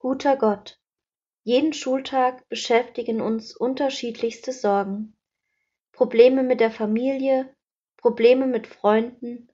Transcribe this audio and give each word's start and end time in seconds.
Guter 0.00 0.36
Gott, 0.36 0.80
jeden 1.42 1.72
Schultag 1.72 2.48
beschäftigen 2.48 3.20
uns 3.20 3.56
unterschiedlichste 3.56 4.52
Sorgen. 4.52 5.16
Probleme 5.92 6.44
mit 6.44 6.60
der 6.60 6.70
Familie, 6.70 7.52
Probleme 7.96 8.46
mit 8.46 8.68
Freunden 8.68 9.50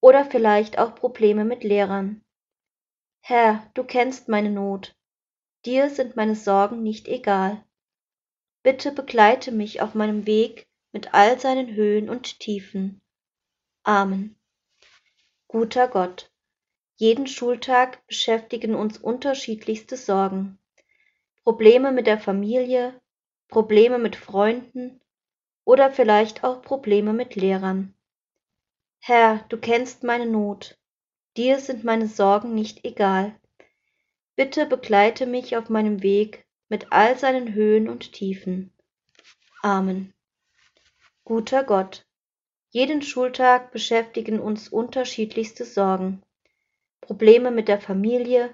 oder 0.00 0.24
vielleicht 0.24 0.78
auch 0.78 0.96
Probleme 0.96 1.44
mit 1.44 1.62
Lehrern. 1.62 2.24
Herr, 3.20 3.70
du 3.74 3.84
kennst 3.84 4.28
meine 4.28 4.50
Not. 4.50 4.96
Dir 5.64 5.90
sind 5.90 6.16
meine 6.16 6.34
Sorgen 6.34 6.82
nicht 6.82 7.06
egal. 7.06 7.64
Bitte 8.64 8.90
begleite 8.90 9.52
mich 9.52 9.82
auf 9.82 9.94
meinem 9.94 10.26
Weg 10.26 10.68
mit 10.90 11.14
all 11.14 11.38
seinen 11.38 11.74
Höhen 11.74 12.10
und 12.10 12.40
Tiefen. 12.40 13.00
Amen. 13.84 14.36
Guter 15.46 15.86
Gott, 15.86 16.32
jeden 16.96 17.26
Schultag 17.26 18.06
beschäftigen 18.06 18.74
uns 18.74 18.98
unterschiedlichste 18.98 19.96
Sorgen. 19.96 20.58
Probleme 21.44 21.92
mit 21.92 22.06
der 22.06 22.18
Familie, 22.18 23.00
Probleme 23.48 23.98
mit 23.98 24.16
Freunden 24.16 25.00
oder 25.64 25.90
vielleicht 25.90 26.42
auch 26.42 26.62
Probleme 26.62 27.12
mit 27.12 27.36
Lehrern. 27.36 27.94
Herr, 29.00 29.44
du 29.48 29.58
kennst 29.58 30.02
meine 30.04 30.26
Not. 30.26 30.78
Dir 31.36 31.60
sind 31.60 31.84
meine 31.84 32.08
Sorgen 32.08 32.54
nicht 32.54 32.84
egal. 32.84 33.38
Bitte 34.34 34.66
begleite 34.66 35.26
mich 35.26 35.56
auf 35.56 35.68
meinem 35.68 36.02
Weg 36.02 36.46
mit 36.68 36.92
all 36.92 37.18
seinen 37.18 37.54
Höhen 37.54 37.88
und 37.88 38.12
Tiefen. 38.12 38.72
Amen. 39.62 40.12
Guter 41.24 41.62
Gott, 41.62 42.06
jeden 42.70 43.02
Schultag 43.02 43.70
beschäftigen 43.70 44.40
uns 44.40 44.68
unterschiedlichste 44.68 45.64
Sorgen. 45.64 46.22
Probleme 47.00 47.50
mit 47.50 47.68
der 47.68 47.80
Familie, 47.80 48.50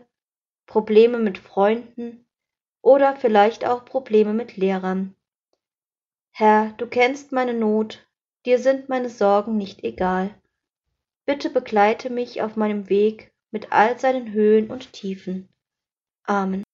Probleme 0.67 1.19
mit 1.19 1.39
Freunden 1.39 2.27
oder 2.83 3.17
vielleicht 3.17 3.67
auch 3.67 3.85
Probleme 3.85 4.33
mit 4.33 4.57
Lehrern. 4.57 5.15
Herr, 6.31 6.73
du 6.79 6.87
kennst 6.87 7.33
meine 7.33 7.55
Not, 7.55 8.07
dir 8.47 8.59
sind 8.59 8.89
meine 8.89 9.11
Sorgen 9.11 9.57
nicht 9.57 9.85
egal. 9.85 10.35
Bitte 11.25 11.51
begleite 11.51 12.11
mich 12.11 12.43
auf 12.43 12.57
meinem 12.57 12.89
Weg 12.89 13.33
mit 13.51 13.71
all 13.71 13.99
seinen 13.99 14.33
Höhen 14.33 14.71
und 14.71 14.93
Tiefen. 14.93 15.49
Amen. 16.25 16.65